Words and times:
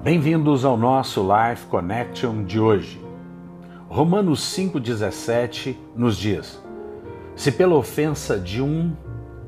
Bem-vindos 0.00 0.64
ao 0.64 0.76
nosso 0.76 1.20
Life 1.22 1.66
Connection 1.66 2.44
de 2.44 2.60
hoje. 2.60 3.04
Romanos 3.88 4.40
5,17 4.56 5.74
nos 5.96 6.16
diz: 6.16 6.62
Se 7.34 7.50
pela 7.50 7.74
ofensa 7.74 8.38
de 8.38 8.62
um 8.62 8.92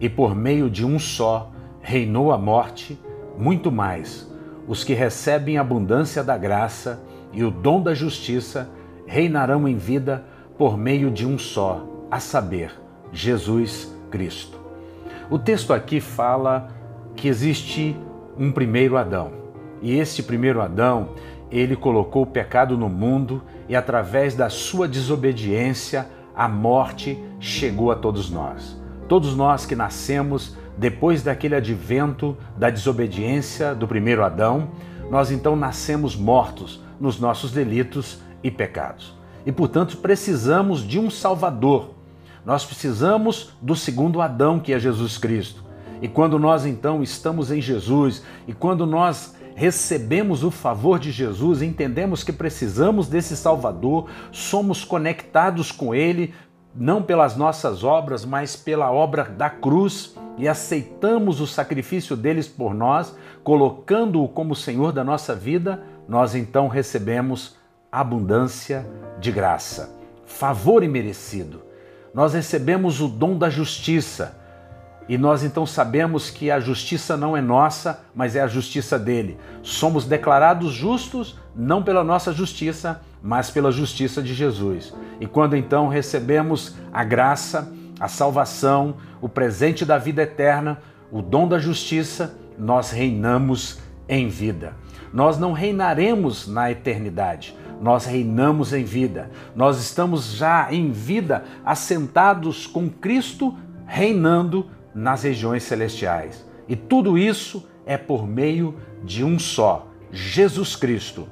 e 0.00 0.08
por 0.08 0.34
meio 0.34 0.70
de 0.70 0.86
um 0.86 0.98
só 0.98 1.52
reinou 1.82 2.32
a 2.32 2.38
morte, 2.38 2.98
muito 3.38 3.70
mais 3.70 4.26
os 4.66 4.82
que 4.82 4.94
recebem 4.94 5.58
a 5.58 5.60
abundância 5.60 6.24
da 6.24 6.38
graça 6.38 7.04
e 7.30 7.44
o 7.44 7.50
dom 7.50 7.82
da 7.82 7.92
justiça 7.92 8.70
reinarão 9.06 9.68
em 9.68 9.76
vida 9.76 10.24
por 10.56 10.78
meio 10.78 11.10
de 11.10 11.26
um 11.26 11.36
só, 11.36 11.86
a 12.10 12.18
saber, 12.18 12.72
Jesus 13.12 13.94
Cristo. 14.10 14.58
O 15.28 15.38
texto 15.38 15.74
aqui 15.74 16.00
fala 16.00 16.68
que 17.14 17.28
existe 17.28 17.94
um 18.38 18.50
primeiro 18.50 18.96
Adão 18.96 19.47
e 19.80 19.96
este 19.98 20.22
primeiro 20.22 20.60
Adão, 20.60 21.10
ele 21.50 21.76
colocou 21.76 22.22
o 22.22 22.26
pecado 22.26 22.76
no 22.76 22.88
mundo 22.88 23.42
e 23.68 23.76
através 23.76 24.34
da 24.34 24.50
sua 24.50 24.86
desobediência, 24.86 26.08
a 26.34 26.48
morte 26.48 27.18
chegou 27.40 27.90
a 27.90 27.96
todos 27.96 28.30
nós. 28.30 28.80
Todos 29.08 29.34
nós 29.34 29.64
que 29.66 29.74
nascemos 29.74 30.56
depois 30.76 31.22
daquele 31.22 31.56
advento 31.56 32.36
da 32.56 32.70
desobediência 32.70 33.74
do 33.74 33.88
primeiro 33.88 34.24
Adão, 34.24 34.68
nós 35.10 35.30
então 35.30 35.56
nascemos 35.56 36.14
mortos 36.14 36.80
nos 37.00 37.18
nossos 37.18 37.50
delitos 37.50 38.20
e 38.42 38.50
pecados. 38.50 39.16
E 39.44 39.50
portanto 39.50 39.96
precisamos 39.96 40.86
de 40.86 40.98
um 40.98 41.10
Salvador. 41.10 41.94
Nós 42.44 42.64
precisamos 42.64 43.52
do 43.60 43.74
segundo 43.74 44.20
Adão, 44.20 44.60
que 44.60 44.72
é 44.72 44.78
Jesus 44.78 45.18
Cristo. 45.18 45.64
E 46.00 46.06
quando 46.06 46.38
nós 46.38 46.64
então 46.64 47.02
estamos 47.02 47.50
em 47.50 47.60
Jesus 47.60 48.22
e 48.46 48.52
quando 48.52 48.86
nós 48.86 49.34
recebemos 49.58 50.44
o 50.44 50.52
favor 50.52 51.00
de 51.00 51.10
Jesus, 51.10 51.62
entendemos 51.62 52.22
que 52.22 52.32
precisamos 52.32 53.08
desse 53.08 53.36
Salvador, 53.36 54.08
somos 54.30 54.84
conectados 54.84 55.72
com 55.72 55.92
Ele, 55.92 56.32
não 56.72 57.02
pelas 57.02 57.36
nossas 57.36 57.82
obras, 57.82 58.24
mas 58.24 58.54
pela 58.54 58.92
obra 58.92 59.24
da 59.24 59.50
cruz 59.50 60.14
e 60.36 60.46
aceitamos 60.46 61.40
o 61.40 61.46
sacrifício 61.46 62.16
deles 62.16 62.46
por 62.46 62.72
nós, 62.72 63.16
colocando-o 63.42 64.28
como 64.28 64.54
Senhor 64.54 64.92
da 64.92 65.02
nossa 65.02 65.34
vida, 65.34 65.82
nós 66.06 66.36
então 66.36 66.68
recebemos 66.68 67.56
abundância 67.90 68.86
de 69.18 69.32
graça, 69.32 69.92
favor 70.24 70.84
imerecido. 70.84 71.62
Nós 72.14 72.32
recebemos 72.32 73.00
o 73.00 73.08
dom 73.08 73.36
da 73.36 73.50
justiça 73.50 74.38
e 75.08 75.16
nós 75.16 75.42
então 75.42 75.64
sabemos 75.64 76.28
que 76.28 76.50
a 76.50 76.60
justiça 76.60 77.16
não 77.16 77.34
é 77.34 77.40
nossa, 77.40 78.04
mas 78.14 78.36
é 78.36 78.40
a 78.40 78.46
justiça 78.46 78.98
dele. 78.98 79.38
Somos 79.62 80.04
declarados 80.04 80.72
justos 80.72 81.38
não 81.56 81.82
pela 81.82 82.04
nossa 82.04 82.32
justiça, 82.32 83.00
mas 83.22 83.50
pela 83.50 83.72
justiça 83.72 84.22
de 84.22 84.34
Jesus. 84.34 84.94
E 85.18 85.26
quando 85.26 85.56
então 85.56 85.88
recebemos 85.88 86.76
a 86.92 87.02
graça, 87.02 87.72
a 87.98 88.06
salvação, 88.06 88.96
o 89.20 89.28
presente 89.28 89.84
da 89.84 89.96
vida 89.96 90.22
eterna, 90.22 90.78
o 91.10 91.22
dom 91.22 91.48
da 91.48 91.58
justiça, 91.58 92.38
nós 92.58 92.90
reinamos 92.90 93.78
em 94.06 94.28
vida. 94.28 94.74
Nós 95.12 95.38
não 95.38 95.52
reinaremos 95.52 96.46
na 96.46 96.70
eternidade, 96.70 97.56
nós 97.80 98.04
reinamos 98.04 98.74
em 98.74 98.84
vida. 98.84 99.30
Nós 99.56 99.78
estamos 99.80 100.32
já 100.32 100.68
em 100.70 100.90
vida, 100.90 101.44
assentados 101.64 102.66
com 102.66 102.90
Cristo, 102.90 103.56
reinando 103.86 104.66
nas 104.98 105.22
regiões 105.22 105.62
celestiais. 105.62 106.44
E 106.68 106.74
tudo 106.74 107.16
isso 107.16 107.68
é 107.86 107.96
por 107.96 108.26
meio 108.26 108.74
de 109.04 109.24
um 109.24 109.38
só, 109.38 109.86
Jesus 110.10 110.74
Cristo, 110.74 111.28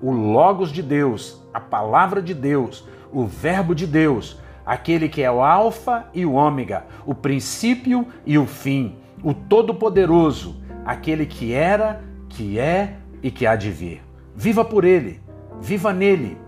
o 0.00 0.12
Logos 0.12 0.70
de 0.70 0.82
Deus, 0.82 1.42
a 1.52 1.60
Palavra 1.60 2.22
de 2.22 2.32
Deus, 2.32 2.86
o 3.12 3.26
Verbo 3.26 3.74
de 3.74 3.86
Deus, 3.86 4.38
aquele 4.64 5.08
que 5.08 5.22
é 5.22 5.30
o 5.30 5.42
Alfa 5.42 6.06
e 6.14 6.24
o 6.24 6.34
Ômega, 6.34 6.86
o 7.04 7.14
princípio 7.14 8.06
e 8.24 8.38
o 8.38 8.46
fim, 8.46 8.96
o 9.22 9.34
Todo-Poderoso, 9.34 10.62
aquele 10.84 11.26
que 11.26 11.52
era, 11.52 12.02
que 12.28 12.58
é 12.58 12.96
e 13.22 13.30
que 13.30 13.44
há 13.44 13.56
de 13.56 13.70
vir. 13.70 14.02
Viva 14.36 14.64
por 14.64 14.84
Ele, 14.84 15.20
viva 15.60 15.92
nele, 15.92 16.38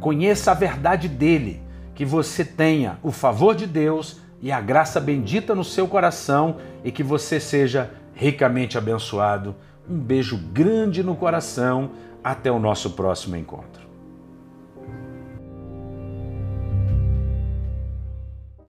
conheça 0.00 0.52
a 0.52 0.54
verdade 0.54 1.06
dele, 1.06 1.62
que 1.94 2.04
você 2.04 2.44
tenha 2.44 2.98
o 3.02 3.12
favor 3.12 3.54
de 3.54 3.66
Deus 3.66 4.20
e 4.40 4.52
a 4.52 4.60
graça 4.60 5.00
bendita 5.00 5.54
no 5.54 5.64
seu 5.64 5.88
coração 5.88 6.56
e 6.84 6.92
que 6.92 7.02
você 7.02 7.40
seja 7.40 7.90
ricamente 8.14 8.78
abençoado. 8.78 9.54
Um 9.88 9.98
beijo 9.98 10.36
grande 10.52 11.02
no 11.02 11.16
coração. 11.16 11.90
Até 12.22 12.50
o 12.50 12.58
nosso 12.58 12.90
próximo 12.90 13.36
encontro. 13.36 13.87